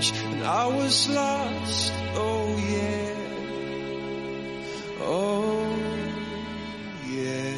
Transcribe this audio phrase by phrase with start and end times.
[0.00, 1.92] change and I was lost.
[2.14, 3.14] Oh yeah.
[5.00, 5.76] Oh
[7.08, 7.54] yeah.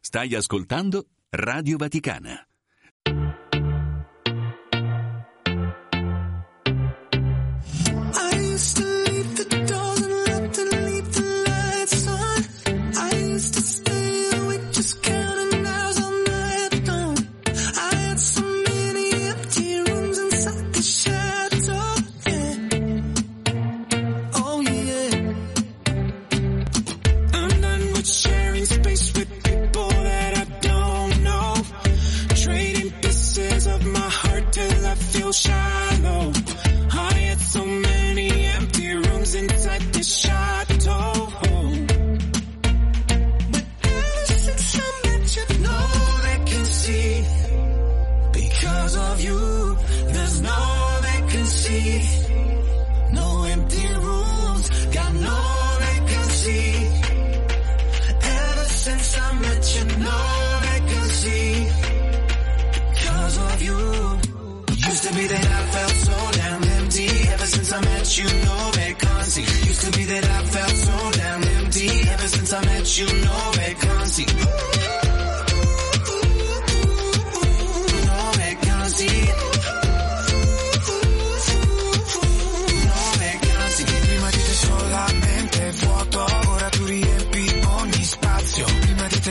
[0.00, 2.51] Stai ascoltando Radio Vaticana.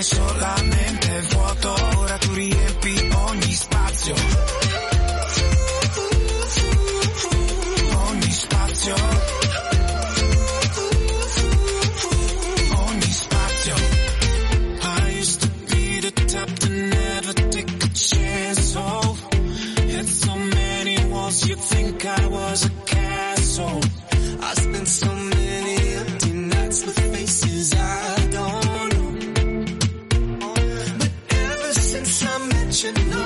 [0.03, 3.41] solamente vuoto, ora tu riempi ogni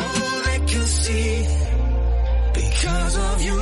[0.05, 1.47] all that can see.
[2.53, 3.61] Because of you,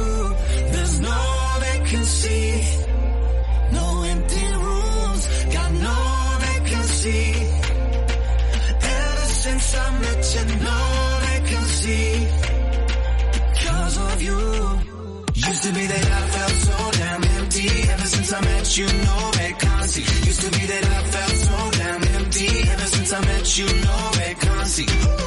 [0.73, 1.19] there's no
[1.63, 2.49] that can see.
[3.71, 5.23] No empty rooms,
[5.55, 5.97] got no
[6.43, 7.33] that can see.
[8.95, 10.79] Ever since I met you, no
[11.25, 12.27] that can see.
[13.53, 14.83] Because of you.
[15.35, 17.67] Used to be that I felt so damn empty.
[17.89, 20.25] Ever since I met you, no that can see.
[20.25, 22.47] Used to be that I felt so damn empty.
[22.69, 25.22] Ever since I met you, no that can see.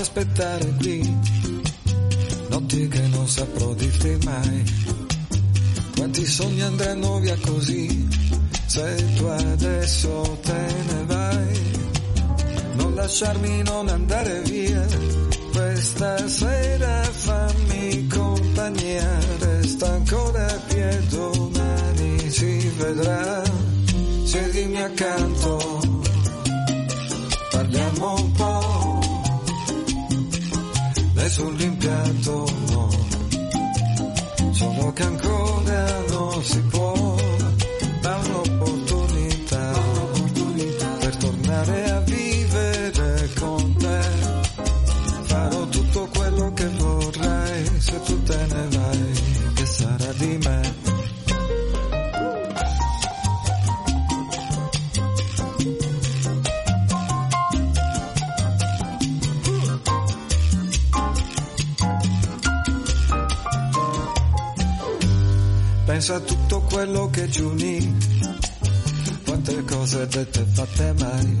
[0.00, 1.16] aspettare qui,
[2.48, 4.64] notti che non saprò dirti mai,
[5.96, 8.08] quanti sogni andranno via così,
[8.66, 11.60] se tu adesso te ne vai,
[12.74, 14.86] non lasciarmi non andare via,
[15.52, 20.47] questa sera fammi compagnia, resta ancora
[65.98, 67.96] pensa a tutto quello che ci unì,
[69.24, 71.38] quante cose dette e fatte mai,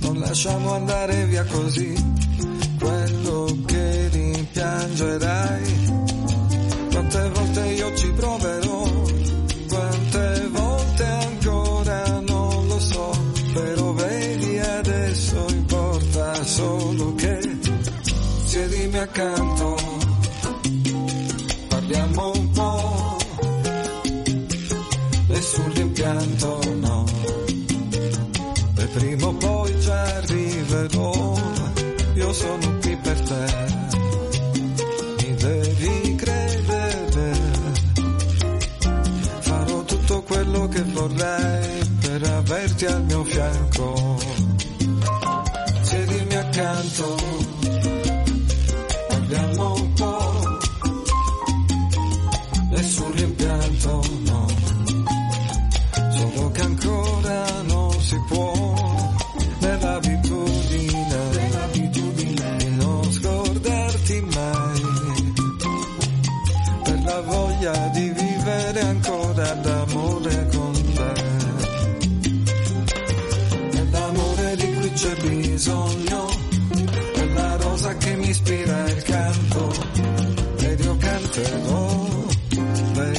[0.00, 1.94] non lasciamo andare via così,
[2.78, 5.92] quello che rimpiangerai,
[6.90, 8.82] quante volte io ci proverò,
[9.66, 17.40] quante volte ancora non lo so, però vedi adesso importa solo che
[18.44, 19.81] siedimi accanto.
[32.32, 32.61] so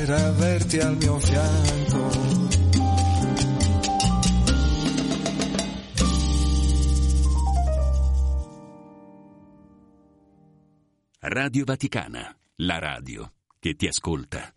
[0.05, 2.09] per averti al mio fianco.
[11.19, 14.53] Radio Vaticana, la radio che ti ascolta.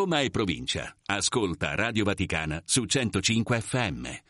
[0.00, 0.96] Roma e provincia.
[1.04, 4.29] Ascolta Radio Vaticana su 105 FM.